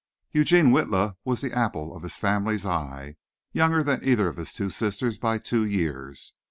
Eugene 0.31 0.71
Witla 0.71 1.15
was 1.23 1.41
the 1.41 1.53
apple 1.55 1.95
of 1.95 2.01
his 2.01 2.15
family's 2.15 2.65
eye, 2.65 3.17
younger 3.51 3.83
than 3.83 4.03
either 4.03 4.27
of 4.27 4.37
his 4.37 4.51
two 4.51 4.71
sisters 4.71 5.19
by 5.19 5.37
two 5.37 5.63
years. 5.63 6.33